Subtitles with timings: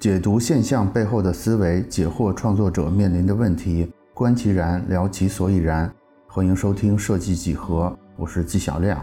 [0.00, 5.92] 解读现象背后的思维，解惑创作者面临的问题，观其然，聊其所以然。
[6.26, 8.98] 欢迎收听设计几何，我是纪晓亮。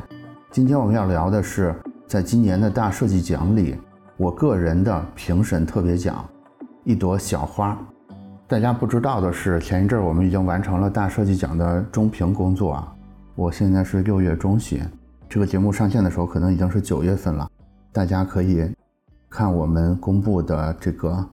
[0.50, 1.76] 今天我们要聊的是，
[2.08, 3.76] 在今年的大设计奖里，
[4.18, 6.28] 我个人的评审特别奖——
[6.84, 7.78] 一朵小花。
[8.48, 12.92] 大家不知道的是，前一阵我们已经完成了大设计奖的中评工作啊。
[13.36, 14.82] 我现在是六月中旬，
[15.30, 17.48] 这个节目上线的时候可能已经是九月份了，
[17.92, 18.68] 大家可以。
[19.30, 21.30] 看我们公布的这个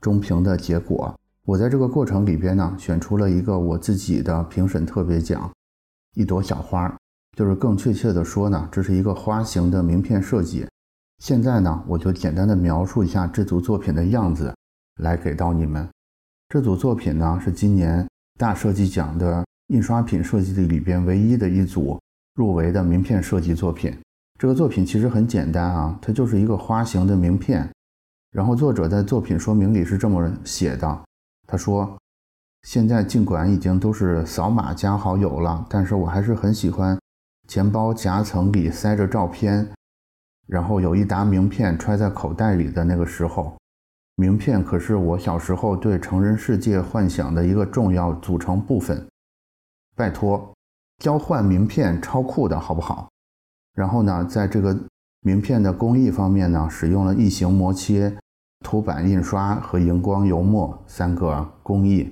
[0.00, 1.14] 中评的结果，
[1.44, 5.50] 我在这个过程里边呢，选出了一个我自己的评审特别奖，
[6.14, 6.92] 一朵小花，
[7.36, 10.66] 就是更确切的说呢，这是一个花形的名片设计。
[11.18, 14.54] 现在呢，我就简单的描述一下这组作品的样子，
[15.00, 15.88] 来给到你们。
[16.48, 18.06] 这组作品呢，是今年
[18.38, 21.98] 大设计奖的印刷品设计的里边唯一的一组
[22.34, 23.96] 入围的名片设计作品。
[24.38, 27.68] 这个作品其实很简单啊，它就是一个花形的名片。
[28.30, 31.04] 然后作者在作品说明里是这么写的：
[31.46, 31.96] 他说，
[32.64, 36.98] 现在尽管已经都是扫码加好友了，但是我还是很喜欢
[37.48, 39.66] 钱包夹层里塞着照片，
[40.46, 43.56] 然后有一沓名片揣在口袋里的那个时候。
[44.16, 49.06] 名片可是我小时候对成人世界幻想的一个重要组成部分。
[49.94, 50.52] 拜托，
[51.02, 53.08] 交换名片超酷的好不好？
[53.76, 54.76] 然后呢，在这个
[55.20, 58.16] 名片的工艺方面呢，使用了异形磨切、
[58.64, 62.10] 凸版印刷和荧光油墨三个工艺。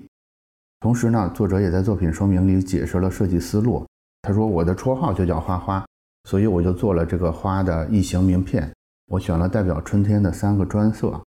[0.81, 3.83] 同时呢，作者也在作品说明里解释了设计思路。
[4.21, 5.83] 他说：“我的绰号就叫花花，
[6.25, 8.71] 所以我就做了这个花的异形名片。
[9.07, 11.19] 我选了代表春天的三个专色：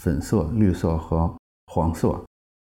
[0.00, 1.32] 粉色、绿色和
[1.66, 2.20] 黄色。”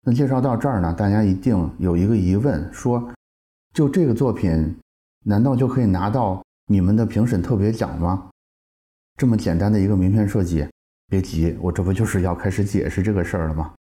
[0.01, 3.07] 那介绍到这儿呢，大家一定有一个疑问：说
[3.71, 4.75] 就这个作品，
[5.23, 6.43] 难道就可以拿到？
[6.67, 8.29] 你们的评审特别奖吗？
[9.17, 10.67] 这么简单的一个名片设计，
[11.07, 13.73] 别急，我这不就是要开始解释这个事儿了吗？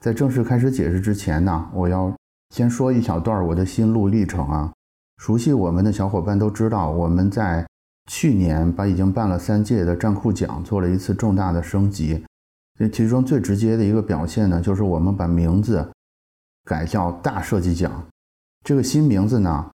[0.00, 2.14] 在正式开始解释之前呢，我要
[2.50, 4.72] 先说一小段我的心路历程啊。
[5.18, 7.66] 熟悉我们的小伙伴都知道，我们在
[8.10, 12.24] 去年把已经办了三届的战库奖做了一次重大的升级。
[12.78, 15.86] 这其中最直接的一个表现呢，就是我们把名字
[16.64, 18.06] 改叫大设计奖。
[18.64, 19.70] 这个新名字呢。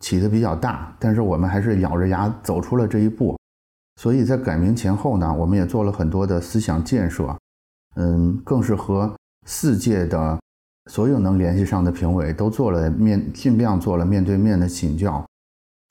[0.00, 3.36] 起的比较大，但是我们还是咬着牙走出了这一步。
[3.98, 7.34] 所以在改名前后呢，我们也做了很多的思想建设，
[7.94, 9.10] 嗯，更是和
[9.46, 10.38] 四届的
[10.90, 15.24] 所有能联系上的评委都做了面，尽量做了面对面的请教。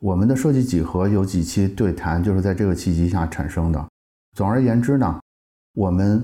[0.01, 3.83] 我们的设计几何有几期对谈就是在这个契机下产生的。
[4.33, 5.19] 总而言之呢，
[5.73, 6.23] 我们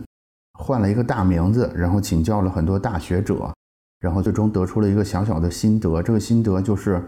[0.59, 3.51] 换了一个大名字，然后请教了很多大学者，
[3.99, 6.03] 然后最终得出了一个小小的心得。
[6.03, 7.03] 这个心得就是。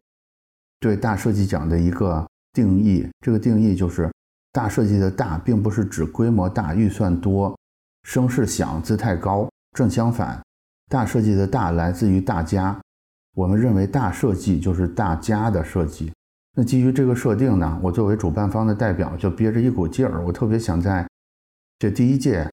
[0.83, 4.11] 对大设计奖的一个定义，这个定义就是
[4.51, 7.57] 大设计的大，并不是指规模大、预算多、
[8.03, 9.47] 声势响、姿态高。
[9.77, 10.43] 正相反，
[10.89, 12.77] 大设计的大来自于大家。
[13.33, 16.11] 我们认为大设计就是大家的设计。
[16.57, 21.07] 那基于这个设定呢，我作为主办方的代表，就憋着一股劲儿，我特别想在
[21.79, 22.45] 这第一届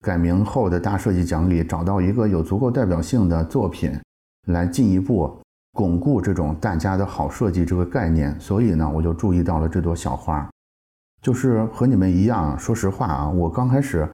[0.00, 3.92] 改名后的大设计奖里找到一个有足够代表性的作品，
[4.46, 5.38] 来进一步。
[5.72, 10.48] 巩固这种大家的好设计这个概念，所以呢，我就注意到了这朵小花，
[11.22, 12.58] 就是和你们一样。
[12.58, 14.06] 说实话啊，我刚开始，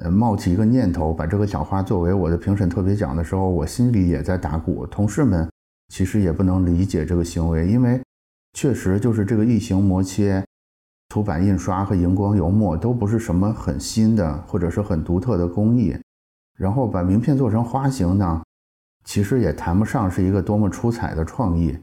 [0.00, 4.86] 呃，冒起一个念头，把这个小花作为我的评审特别奖的时候，我心里也在打鼓。
[4.86, 5.50] 同事们
[5.88, 8.00] 其实也不能理解这个行为，因为
[8.52, 10.44] 确实就是这个异形磨切、
[11.08, 15.96] 凸版印刷和荧光油墨都不是什么很新的或者是很独特的工艺，
[16.56, 18.40] 然后把名片做成花形呢。
[19.04, 21.76] 其实也谈不上是一个多么出彩的创意，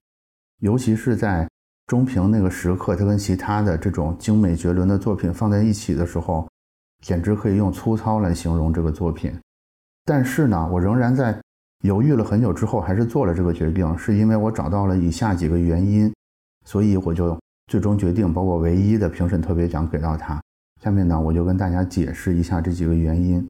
[0.60, 1.48] 尤其是在
[1.86, 6.48] 中评那个时刻，他跟其他的这种精美绝伦的作品放在一起的时候，
[7.04, 9.38] 简直可以用粗糙来形容这个作品。
[10.06, 11.40] 但是呢，我仍然在
[11.84, 16.14] 犹豫了很久之后，还是做了这个决定，是因为我找到了以下几个原因，
[16.66, 17.38] 所以我就
[17.68, 20.42] 最终决定把我唯一的评审特别奖给到他。
[20.82, 23.46] 下面呢，我就跟大家解释一下这几个原因。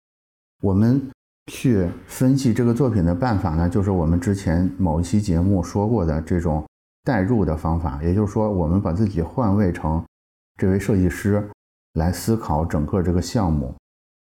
[0.62, 1.02] 我们。
[1.50, 6.64] 去分析这个作品的办法呢，就是我们之前某一期节目说过的这种
[7.04, 8.00] 代入的方法。
[8.04, 10.02] 也就是说，我们把自己换位成
[10.58, 11.50] 这位设计师
[11.96, 13.74] 来思考整个这个项目。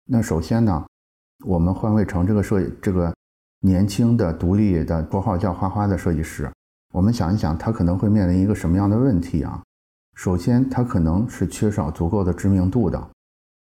[0.06, 0.84] 那首先呢，
[1.44, 3.14] 我们换位成这个设这个
[3.60, 6.50] 年轻的独立的绰号叫花花的设计师，
[6.94, 9.62] 我们想一想，他可能会面临一个什么样的问题啊？
[10.16, 13.08] 首先，他可能是缺少足够的知名度的。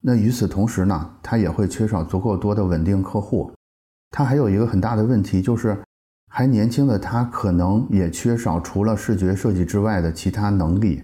[0.04, 3.52] 那与此同时呢，他也会缺少足够多的稳定客户。
[4.10, 5.80] 他还有一个很大的问题，就是
[6.32, 11.02] 还年轻的他可能也缺少除了视觉设计之外的其他能力，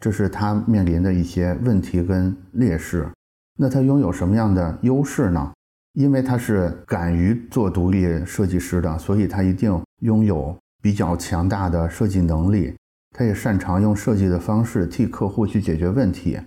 [0.00, 3.10] 这是他面临的一些问题跟劣势。
[3.58, 5.52] 那他拥有什么样的优势呢？
[5.94, 12.74] 因为他是敢于做独立设计师的，所以他一定拥有比较强大的设计能力。
[13.16, 16.38] 他也擅长用设计的方式替客户去解决问题。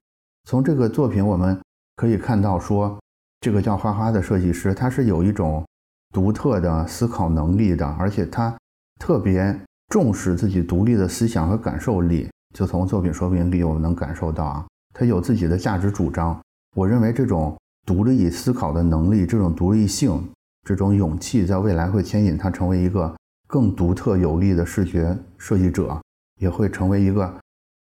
[0.48, 1.60] 从这个作品我们
[2.00, 2.98] 可以看到，说
[3.42, 5.66] 这个叫花花的设计师，他是有一种
[6.13, 8.57] 独特的思考能力的，而且他
[9.01, 9.54] 特别
[9.90, 12.30] 重视自己独立的思想和感受力。
[12.56, 16.40] 就从作品说明里，我们能感受到啊，他有自己的价值主张。
[16.74, 17.54] 我认为这种
[17.86, 20.25] 独立思考的能力，这种独立性，
[20.66, 23.13] 这种勇气，在未来会牵引他成为一个
[23.45, 26.02] 更独特有力的视觉设计者，
[26.40, 27.38] 也会成为一个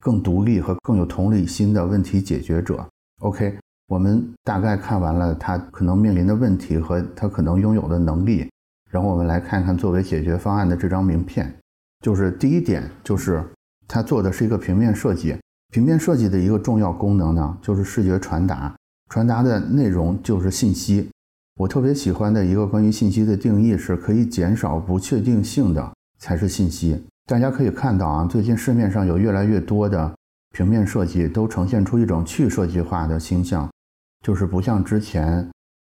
[0.02, 2.86] 更独立和更有同理心的问题解决者。
[3.22, 3.58] OK，
[3.92, 8.50] 我们大概看完了他可能面临的问题和他可能拥有的能力，
[8.90, 11.54] 然后我们来看看作为解决方案的这张名片，
[12.00, 13.44] 就是第一点就是。
[13.90, 15.36] 他做的是一个平面设计，
[15.74, 18.74] 平面设计的一个重要功能呢，就是视觉传达，
[19.10, 21.10] 传达的内容就是信息。
[21.60, 27.04] 我特别喜欢的一个关于信息的定义是，可以减少不确定性的才是信息。
[27.26, 30.16] 大家可以看到啊，最近市面上有越来越多的
[30.56, 33.70] 平面设计都呈现出一种去设计化的倾向，
[34.22, 35.50] 就是不像之前，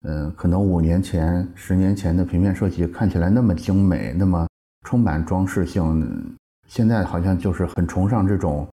[0.04, 4.48] 嗯，可能五年前、十年前的平面设计看起来那么精美，那么
[4.86, 6.36] 充满装饰性。
[6.68, 8.68] 现在好像就是很崇尚这种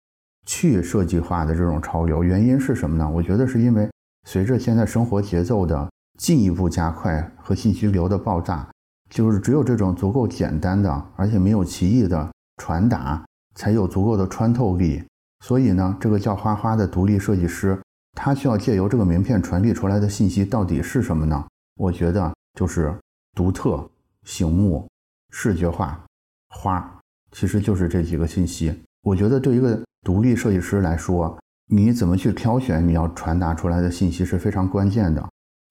[0.45, 3.09] 去设计化的这种潮流，原因是什么呢？
[3.09, 3.89] 我觉得是因为
[4.27, 5.89] 随着现在生活节奏的
[6.19, 8.67] 进一步加快和信息流的爆炸，
[9.09, 13.23] 就是只有这种足够简单的，而且没有歧义的传达，
[13.55, 15.03] 才有足够的穿透力。
[15.45, 17.79] 所以呢，这个叫花花的独立设计师，
[18.19, 21.45] 他需要借由这个名片传递出来的信息到底是什么呢？
[21.75, 22.91] 我觉得就是
[23.35, 23.87] 独特、
[24.25, 24.87] 醒目、
[25.29, 26.03] 视觉化、
[26.49, 26.91] 花。
[27.31, 28.73] 其实就是这几个信息。
[29.03, 31.37] 我觉得对一个独立设计师来说，
[31.67, 35.23] 你怎么去挑选你要传达出来的信息是非常关键的。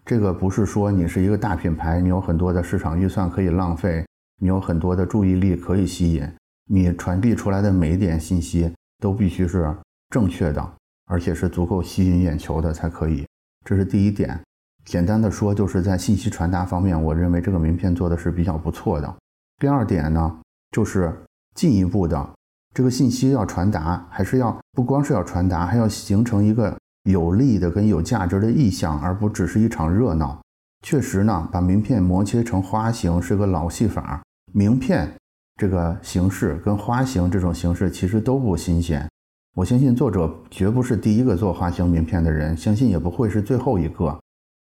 [0.04, 4.06] 这个不是说你是一个大品牌，你有很多的市场预算可以浪费，
[4.40, 6.31] 你有很多的注意力可以吸引，
[6.70, 9.75] 你传递出来的每一点信息都必须是
[10.10, 10.72] 正确的，
[11.06, 13.26] 而且是足够吸引眼球的才可以。
[13.64, 14.41] 这是第一点。
[14.85, 19.17] 简单的说，就是在信息传达方面，我认为这个名片做的是比较不错的。
[19.58, 20.38] 第二点呢，
[20.70, 21.12] 就是。
[21.56, 22.35] 进一步的，
[22.75, 30.38] 这个信息要传达，还是要不光是要传达，还要形成一个有利的跟有价值的意向，而不只是一场热闹。
[30.82, 34.23] 确实呢，把名片磨切成花形是个老戏法。
[34.53, 35.11] 名片
[35.58, 39.08] 这个形式跟花形这种形式其实都不新鲜。
[39.56, 44.14] 我相信作者绝不是第一个做花形名片的人，相信也不会是最后一个。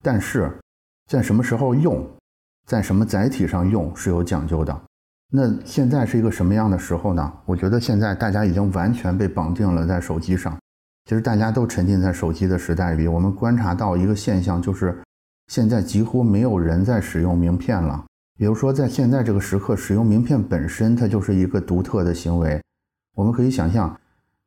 [0.05, 0.53] 但是
[1.09, 2.07] 在什么时候用，
[2.67, 4.83] 在什么载体上用是有讲究的。
[5.31, 7.33] 那现在是一个什么样的时候呢？
[7.47, 10.55] 我觉得现在大家已经完全被绑定了在手机上。
[11.07, 13.09] 其实大家都沉浸在手机的时代里。
[13.09, 15.03] 我们观察到一个现象，就是
[15.47, 18.05] 现在几乎没有人在使用名片了。
[18.39, 22.61] 比如说，在现在这个时刻，使用名片本身它就是一个独特的行为。
[23.17, 23.99] 我们可以想象，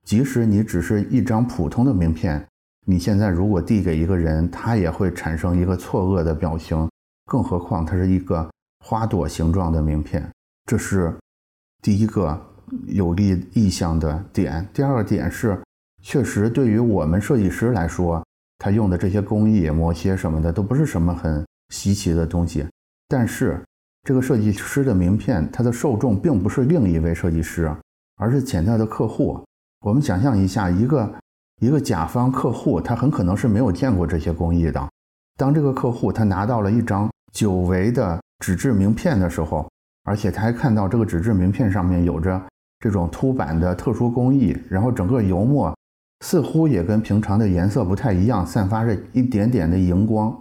[0.06, 2.46] 即使你只是一张普通的名片，
[2.86, 6.88] 你现在如果递给一个人，他也会产生一个错愕的表情。
[7.26, 8.48] 更何况它是一个
[8.86, 10.30] 花朵形状的名片。
[10.70, 11.12] 这是
[11.82, 12.40] 第一个
[12.86, 14.68] 有利意向的点。
[14.72, 15.60] 第二个点是，
[16.04, 18.24] 确实对于我们设计师来说，
[18.60, 22.64] 他用的这些工艺、磨切什么的都不是什么很稀奇的东西。
[23.08, 23.60] 但是，
[24.04, 27.76] 这个设计师的名片，它的受众并不是另一位设计师，
[28.18, 29.44] 而是潜在的客户。
[29.86, 31.14] 我们想象一下，一个
[31.62, 34.90] 一个甲方客户，他很可能是没有见过这些工艺的。
[35.38, 39.70] 当这个客户他拿到了一张久违的纸质名片的时候，
[40.06, 42.42] 而且他还看到这个纸质名片上面有着
[42.80, 45.72] 这种凸版的特殊工艺，然后整个油墨
[46.22, 50.36] 似乎也跟平常的颜色不太一样，散发着一点点的荧光，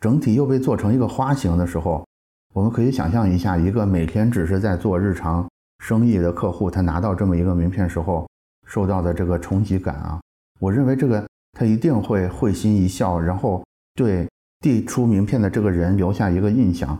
[0.00, 2.06] 整体又被做成一个花形的时候，
[2.52, 8.28] 我们可以想象一下，一个每天只是在做日常生意的客户，他拿到这么一个名片时候
[8.70, 10.20] 受到的这个冲击感啊，
[10.60, 11.26] 我认为这个
[11.58, 13.64] 他一定会会心一笑，然后
[13.96, 14.28] 对
[14.60, 16.96] 递出名片的这个人留下一个印象。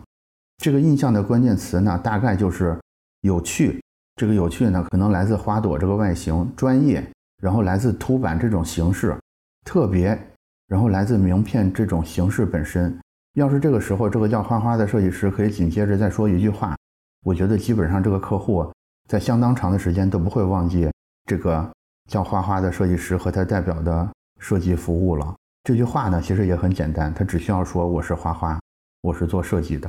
[0.59, 2.77] 这个印象的关键词呢，大概就是
[3.21, 3.81] 有趣。
[4.17, 7.03] 这个有趣呢，可能来自花朵这个外形专业，
[7.41, 9.17] 然后来自凸版这种形式
[9.65, 10.19] 特别，
[10.67, 12.99] 然后来自名片这种形式本身。
[13.35, 16.77] 要是这个时候这个叫花花的设计师可以紧接着再说一句话，
[17.25, 18.69] 我觉得基本上这个客户
[19.09, 20.91] 在相当长的时间都不会忘记
[21.31, 21.65] 这个
[22.11, 24.11] 叫花花的设计师和他代表的
[24.41, 25.33] 设计服务了。
[25.63, 28.59] 这句话呢，其实也很简单，他只需要说我是花花，
[29.03, 29.89] 我是做设计的。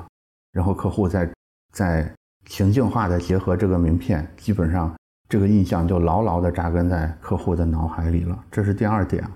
[0.52, 1.28] 然后客户再
[1.74, 2.14] 再
[2.46, 4.96] 情境化的结合这个名片，基本上
[5.28, 8.38] 这个印象就牢牢的扎根在客户的脑海里了。
[8.52, 9.28] 这是第二点。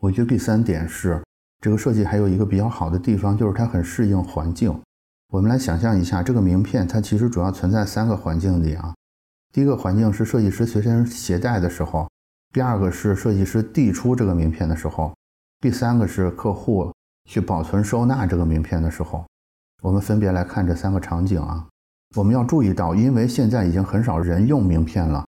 [0.00, 1.22] 我觉得第三点是
[1.60, 4.76] 这个设计还有一个比较好的地方，就是它很适应环境。
[5.28, 8.92] 我们来想象一下，这个名片它其实主要存在三个环境里啊。
[9.52, 12.08] 第一个环境是设计师随身携带的时候，
[12.54, 15.14] 第二个是设计师递出这个名片的时候，
[15.60, 16.90] 第三个是客户
[17.28, 19.26] 去保存收纳这个名片的时候。
[19.82, 21.66] 我们分别来看这三个场景啊。
[22.16, 25.22] 我们要注意到，因为现在已经很少人用名片了，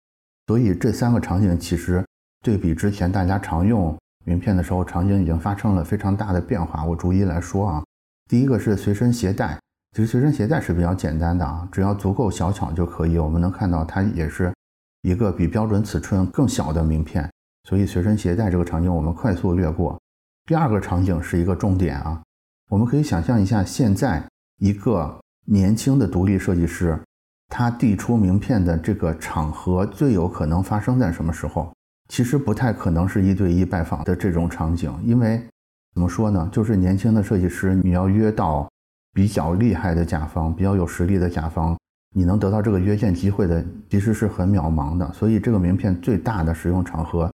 [0.48, 2.04] 所以这三个场景其实
[2.44, 3.96] 对比之前大家常用
[4.26, 6.84] 名片的时候，场景已经发生了非常大的变化。
[6.84, 7.82] 我逐一来说啊。
[8.28, 9.58] 第一个是随身携带。
[9.92, 13.18] 其实随身携带是比较简单的啊，只要足够小巧就可以。
[13.18, 14.54] 我们能看到它也是
[15.02, 17.28] 一个比标准尺寸更小的名片，
[17.68, 20.00] 所以随身携带这个场景我们快速略过。
[20.46, 22.22] 第二个场景是一个重点啊，
[22.68, 24.22] 我们可以想象一下，现在
[24.60, 26.96] 一个年轻的独立设计师，
[27.48, 31.72] 他递出名片的这个场合最有可能发生在什么时候？
[32.08, 35.44] 其实不太可能是一对一拜访的这种场景，因为
[35.94, 36.48] 怎么说呢？
[36.52, 38.70] 就是年轻的设计师，你要约到。
[39.12, 41.76] 比较厉害的甲方，比较有实力的甲方，
[42.14, 45.12] 你能得到这个约见机会的，其实是很渺茫的。
[45.12, 47.30] 所以这个名片最大的使用场合，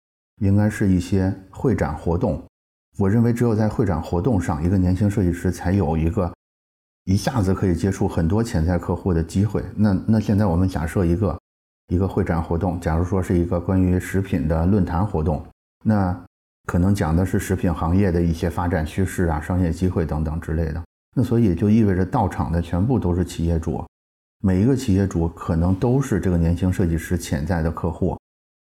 [0.41, 2.43] 应该是一些会展活动。
[2.97, 6.31] 我认为只有在会展活动上，一个年轻设计师才有一个
[7.05, 9.63] 一下子可以接触很多潜在客户的机会。
[9.75, 11.39] 那那现在我们假设一个
[11.87, 15.41] 一个会展活动，假如说是一个关于食品的论坛活动，
[15.85, 16.17] 那
[16.67, 20.83] 可能讲的是食品行业的一些发展趋势啊、商业机会等等之类的。
[21.15, 23.83] 那所以也就意味着到场的全部都是企业主，
[24.41, 28.17] 每一个企业主可能都是这个年轻设计师潜在的客户。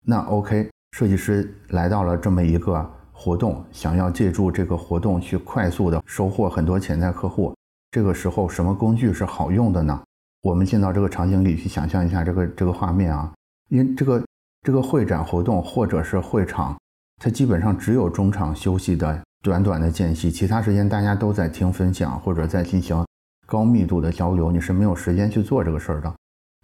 [0.06, 7.54] 那 OK，设计师来到了这么一个活动，想要借助这个活动去快速的收获很多潜在客户。
[7.92, 10.02] 这个时候什么工具是好用的呢？
[10.42, 13.34] 我们进到这个场景里去想象一下这个这个画面啊，
[13.68, 14.24] 因为这个
[14.62, 16.80] 这个会展活动或者是会场，
[17.22, 19.22] 它基本上只有中场休息的。
[19.42, 23.06] 短短的间隙，其他时间大家都在听分享或者在进行
[23.46, 26.14] 高密度的交流，你是没有时间去做这个事儿的。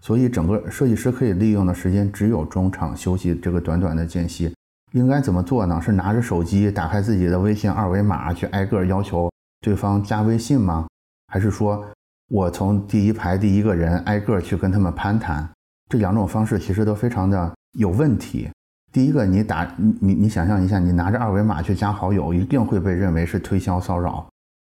[0.04, 4.54] 所以，整个设计师可以利用的时间只有中场休息这个短短的间隙。
[4.92, 5.82] 应该怎么做呢？
[5.82, 10.86] 是拿着手机打开自己的微信二维码去挨个要求对方加微信吗？
[11.28, 11.86] 还是说
[12.30, 15.50] 我从第一排第一个人挨个去跟他们攀谈？
[15.90, 18.50] 这两种方式其实都非常的有问题。
[18.96, 24.26] 第一个，你打你你你想象一下，你拿着二维码去加好友，一定会被认为是推销骚扰，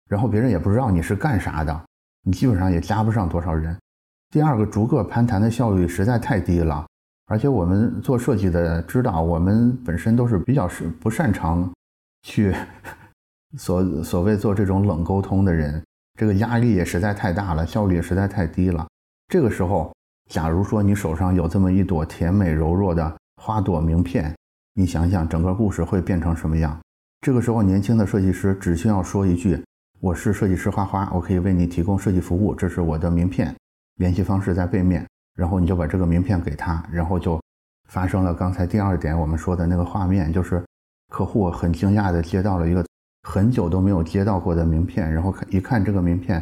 [0.10, 1.82] 然后别人也不知道你是干啥的，
[2.24, 3.78] 你基本上也加不上多少人。
[4.30, 6.88] 第二个，逐个攀谈的效率实在太低了，
[7.26, 11.70] 而且我们做设计的知道，我们本身都是比较是不擅长
[12.22, 12.56] 去
[13.58, 15.84] 所所谓做这种冷沟通的人，
[16.18, 18.88] 这个压力也实在太大了，效率也实在太低了。
[19.28, 19.94] 这个时候，
[20.30, 23.18] 假如说你手上有这么一朵甜美柔弱的。
[23.46, 24.34] 花朵名片，
[24.74, 26.80] 你想想整个故事会变成什么样？
[27.20, 29.62] 这个时候，年轻的设计师只需要说一句
[30.00, 33.54] ：“我是设计师花花，我可以为你提供设计服务，这是我的名片，
[33.96, 37.38] 联系方式在背面。”然后你就把这个名片给他，然后就
[37.90, 40.64] 发生了刚才第二点我们说的那个画面，就是
[41.10, 42.86] 客户很惊讶的接到了一个
[43.24, 46.42] 很久都没有接到过的名片，然后看一看这个名片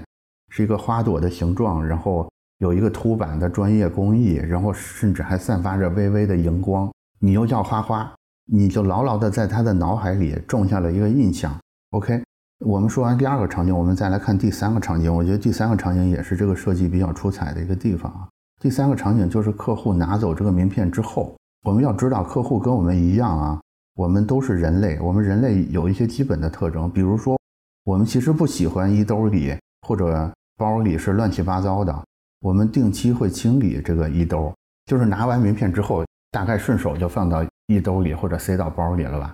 [0.50, 2.29] 是一个花朵的形状，然后。
[2.62, 6.88] 有一个凸版的专业工艺，然后甚至还散发着微微的荧光。
[7.20, 8.13] 你又叫花花，
[8.46, 11.51] 你就牢牢的在他的脑海里种下了一个印象。
[11.89, 12.24] OK，
[12.63, 15.12] 我们说完第二个场景，我们再来看第三个场景。
[15.12, 18.30] 我觉得第三个场景也是这个设计比较出彩的一个地方啊。
[18.62, 23.60] 第三个场景就是客户拿走这个名片之后，我们要知道客户跟我们一样啊，
[23.96, 27.39] 我们都是人类，我们人类有一些基本的特征，比如说
[27.86, 32.03] 我们其实不喜欢衣兜里或者包里是乱七八糟的。
[32.41, 34.53] 我们定期会清理这个衣兜，
[34.88, 39.31] 就是拿完名片之后，大概顺手就放到衣兜里或者塞到包里了吧。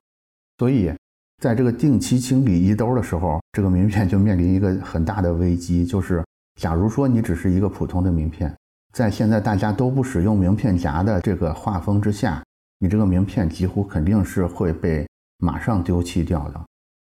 [0.57, 0.93] 所以，
[1.41, 6.23] 在这个定期清理衣兜的时候，这个名片就面临一个很大的危机，就是
[6.59, 8.53] 假如说你只是一个普通的名片，
[8.93, 12.43] 在现在大家都不使用名片夹的这个画风之下，
[12.79, 16.61] 你这个名片几乎肯定是会被马上丢弃掉的。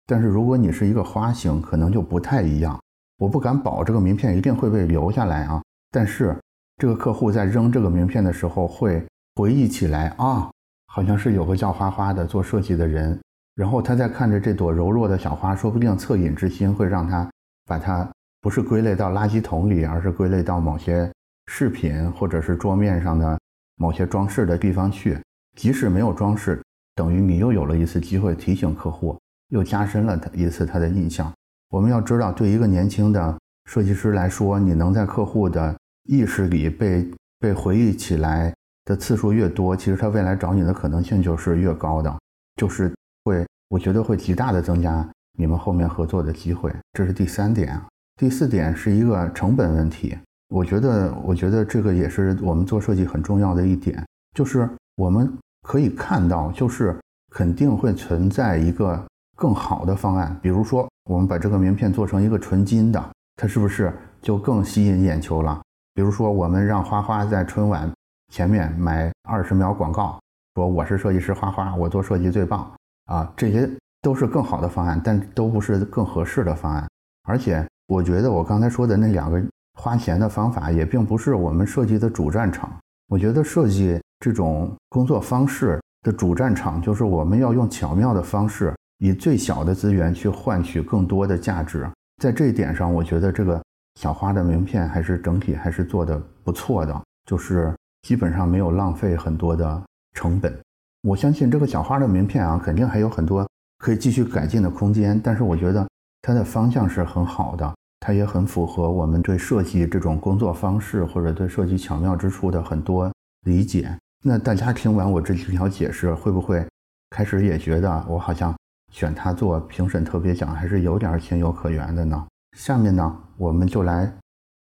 [0.06, 2.78] 但是如果你是一个花型，可能就不太一样。
[3.18, 5.62] 我不敢保这个名片一定会被留下来啊。
[5.90, 6.36] 但是，
[6.76, 9.02] 这个客户在扔这个名片的时候，会
[9.36, 10.50] 回忆起来啊，
[10.88, 13.18] 好像是有个叫花花的做设计的人，
[13.54, 17.28] 然后他在看着这朵柔弱的小花，说不定恻隐之心会让他
[17.64, 18.08] 把它
[18.40, 21.10] 不是归类到垃圾桶里，而是归类到某些
[21.46, 23.38] 饰品或者是桌面上的
[23.76, 25.18] 某些装饰的地方去。
[25.56, 26.62] 即使没有装饰，
[26.94, 29.18] 等于你又有了一次机会提醒客户，
[29.48, 31.32] 又加深了他一次他的印象。
[31.70, 33.38] 我们要知道，对一个年轻的。
[33.68, 37.06] 设计师来说，你能在客户的意识里被
[37.38, 38.50] 被回忆起来
[38.86, 42.18] 的次数越多，其实他未来找你的可能性就是越高的，
[42.56, 42.90] 就是
[43.24, 45.06] 会，我觉得会极大的增加
[45.38, 46.74] 你们后面合作的机会。
[46.94, 47.78] 这是第三点。
[48.16, 50.16] 第四点是一个成本问题。
[50.48, 54.02] 我觉得，我觉得这个也是我们做设计很重要的一点，
[54.34, 56.98] 就是我们可以看到，就是
[57.34, 59.06] 肯定会存在一个
[59.36, 60.34] 更好的方案。
[60.40, 65.62] 比如说，我们把这个名片做成一个纯金的，它是不是就更吸引眼球了？
[65.94, 67.88] 比如说，我们让花花在春晚
[68.32, 70.20] 前面买二十秒广告，
[70.56, 72.68] 说我是设计师花花，我做设计最棒
[73.04, 73.70] 啊，这些
[74.02, 76.84] 都是更好的方案，但都不是更合适的方案。
[77.28, 79.40] 而且，我觉得我刚才说的那两个。
[79.80, 82.68] 花钱的方法也并不是我们设计的主战场。
[83.06, 91.88] 我觉得设计这种工作方式的主战场，就是我们要用巧妙的方式，以最小的资源去换取更多的价值。
[92.18, 93.62] 在这一点上，我觉得这个
[94.00, 97.72] 小花的名片还是整体还是做的不错的，就是
[98.02, 99.82] 基本上没有浪费很多的
[100.14, 100.56] 成本。
[101.02, 103.48] 我相信这个小花的名片啊，肯定还有很多
[103.78, 105.88] 可以继续改进的空间，但是我觉得
[106.22, 107.74] 它的方向是很好的。
[108.00, 113.90] 它也很符合我们对设计这种工作方式或者对设计巧妙之处的很多理解。
[114.24, 116.64] 那大家听完我这几条解释，会不会
[117.10, 118.54] 开始也觉得我好像
[118.90, 122.26] 选他做评审特别奖还是有点情有可原的呢？
[122.56, 124.12] 下面呢，我们就来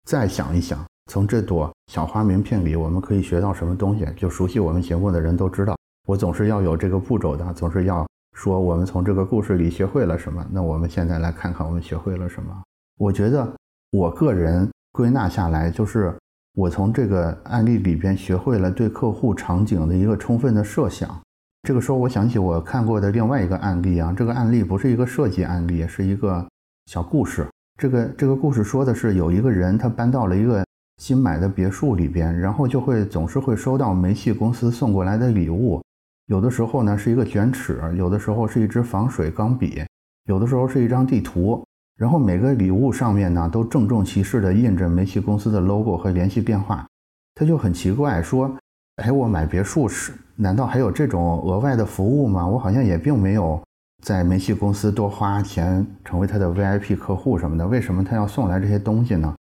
[0.06, 4.06] 再想一想，从这朵小花名片里我们可以学到什么东西？
[4.18, 5.78] 就熟悉我们节目的人都知道，
[6.08, 10.46] 我总是要有这个步骤的，总是要说我们从这个故事里学会了什么。
[10.52, 12.52] 那我们现在来看看我们学会了什么。
[12.98, 13.48] 我觉得，
[13.92, 16.14] 我个人归纳下来，就是
[16.56, 21.18] 我从这个案例里边学会了对客户场景的一个充分的设想。
[21.66, 26.48] 这个时候，我想起我看过的另外一个案例啊，这个案例不是一个设计案例，是一个
[26.86, 27.48] 小故事。
[27.82, 30.64] 这个这个故事说的是，有一个人他搬到了一个
[31.02, 35.82] 新买的别墅里边，然后就会总是会收到煤气公司送过来的礼物，
[36.28, 39.84] 有的时候呢是一个卷尺，有的时候是一支防水钢笔，
[40.26, 41.66] 有的时候是一张地图。
[41.98, 46.86] 然后每个礼物上面呢，都郑重其事地印着煤气公司的 logo 和联系电话。
[47.34, 48.56] 他就很奇怪，说
[49.02, 52.48] ：“哎，我买别墅时，难道还有这种额外的服务吗？
[52.48, 53.62] 我好像也并没有
[54.04, 59.34] 在煤气公司多花钱成为他的 VIP 客户什么的，为什么他要送来这些东西呢？”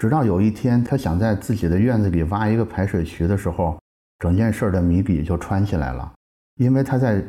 [0.00, 3.78] 直到有一天，他想在自己的院子里挖一个排水渠的时候，
[4.18, 6.12] 整件事的谜底就穿起来了。
[6.56, 7.22] 因为他在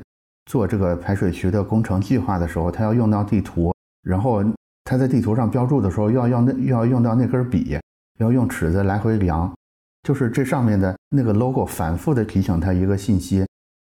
[0.46, 4.44] 做这个排水渠的工程计划的时候，他要用到地图，然后。
[4.84, 7.78] 他在地图上标注的时候，要要那又要用到那根笔，
[8.18, 9.50] 要用尺子来回量，
[10.04, 13.46] 就是这上面的那个 logo 反复的提醒他一个信息，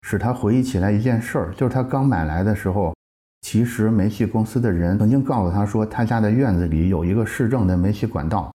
[0.02, 2.94] 使他回忆起来一件事儿，就是他刚买来的时候，
[3.42, 8.52] 其实煤气公司的人曾经告诉他说，他家的院子里有一个市政的煤气管道，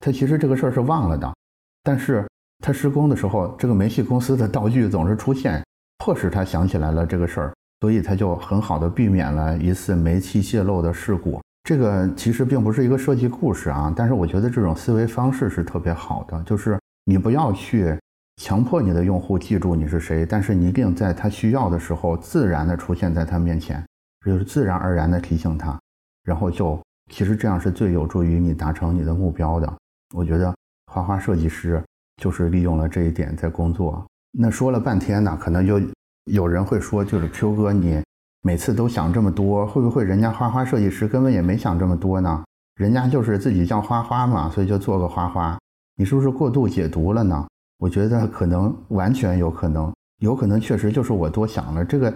[0.00, 1.34] 他其实这个事儿是忘了的，
[1.82, 2.26] 但是
[2.62, 5.64] 他施工的时候，这个煤气公司的道具总是出现，
[5.98, 11.40] 迫使他想起来了这个事儿，所以他就很好的避免了一次煤气泄漏的事故。
[11.62, 17.98] 这个其实并不是一个设计故事啊，但是我觉得这种思维方式是特别好的，就是你不要去
[18.36, 23.84] 强迫你的用户记住你是谁，但是你一定在他需要的时候自然的出现在他面前，
[24.24, 25.78] 就是自然而然的提醒他，
[26.24, 26.80] 然后就
[27.12, 29.72] 其实这样是最有助于你达成你的目标的。
[30.14, 30.54] 我觉得
[30.92, 31.82] 花花设计师
[32.22, 34.04] 就是利用了这一点在工作。
[34.38, 35.80] 那说了半天呢，可能就
[36.24, 38.00] 有人会说，就是 Q 哥你。
[38.42, 42.42] 每次都想这么多，会不会人家花花设计师根本也没想这么多呢？
[42.76, 45.58] 人家就是自己叫花花嘛，所以就做个花花。
[46.00, 47.46] 你是不是过度解读了呢？
[47.76, 51.84] 我觉得可能完全有可能，有可能确实就是我多想了。
[51.84, 52.10] 这个，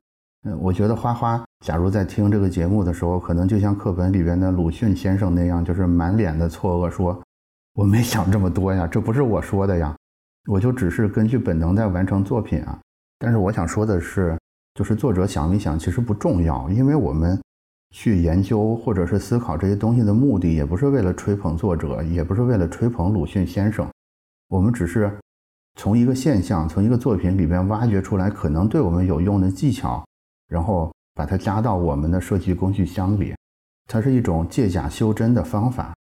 [0.45, 7.23] 嗯，我觉得花花假如在听这个节目的时候，可能就像课本里边的鲁迅先生那样，就是满脸的错愕，说
[7.75, 9.95] 我没想这么多呀，这不是我说的呀，
[10.49, 12.81] 我就只是根据本能在完成作品啊。
[13.19, 14.35] 但是我想说的是。
[14.75, 17.39] 就是作者想没想其实不重要，因为我们
[17.95, 23.89] 去研究或者是思考这些东西的目的，也不是为了吹捧作者，也不是为了吹捧鲁迅先生，
[24.49, 25.17] 我们只是
[25.77, 30.05] 从一个现象、从一个作品里边挖掘出来可能对我们有用的技巧，
[30.49, 33.33] 然后把它加到我们的设计工具箱里，
[33.87, 35.95] 它是一种借假修真的方法。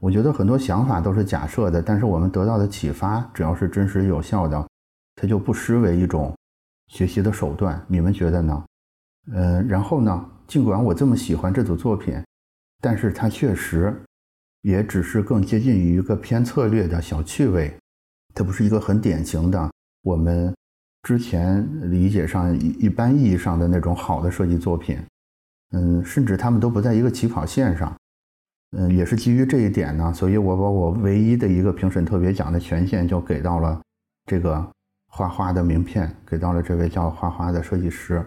[0.00, 4.66] 我觉得很多想法都是假设的，但是我们得到的启发只要是真实有效的，
[5.14, 6.34] 它就不失为一种。
[6.88, 8.64] 学习的手段，你们觉得呢？
[9.32, 10.30] 嗯，然后呢？
[10.46, 12.22] 尽管我这么喜欢这组作品，
[12.82, 13.94] 但是它确实
[14.60, 17.74] 也只是更接近于一个偏策略的小趣味，
[18.34, 19.70] 它不是一个很典型的
[20.02, 20.54] 我们
[21.02, 24.98] 之前理解上一一般意义上的那种好的设计作品。
[25.72, 27.96] 嗯，甚至他们都不在一个起跑线上。
[28.76, 33.80] 嗯，也是基于这一点呢，所以我把我唯一的一个评审特别奖的权限就给到了
[34.26, 34.70] 这个。
[35.06, 38.26] 花花的名片给到了这位叫花花的设计师，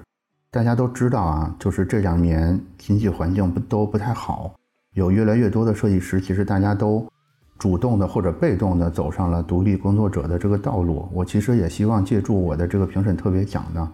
[0.49, 4.53] 大家都知道啊，就是这两年经济环境不都不太好，
[4.93, 7.05] 有越来越多的设计师，其实大家都
[7.59, 11.07] 主动的或者被动的走上了独立工作者的这个道路。
[11.11, 13.91] 我其实也希望借助我的这个评审特别奖呢，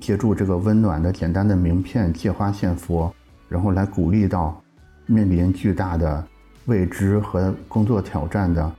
[0.00, 3.14] 借助这个温暖的简单的名片，借花献佛，
[3.48, 4.60] 然后来鼓励到
[5.06, 6.26] 面临巨大的
[6.66, 8.70] 未知和工作挑战的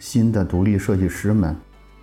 [0.00, 1.54] 新的独立设计师们。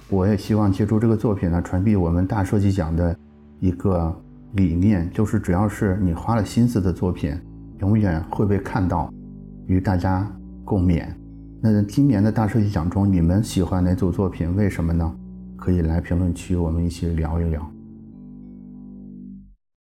[0.08, 3.13] 我也希望借助这个作品呢，传递我们大设计奖的
[3.60, 4.15] 一个。
[4.54, 7.36] 理念就是，只要是你花了心思的作品，
[7.80, 9.12] 永远会被看到，
[9.66, 10.32] 与大家
[10.63, 11.06] 共勉。
[11.60, 14.56] 那今年的大设计奖中，你们喜欢哪组作品？
[14.56, 15.16] 为什么呢？
[15.58, 17.73] 可以来评论区，我们一起聊一聊。